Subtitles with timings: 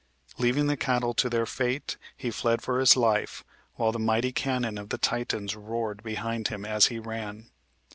[0.39, 3.43] Leaving the cattle to their fate, he fled for his life,
[3.75, 7.51] while the mighty cannon of the Titans roared behind him as he ran.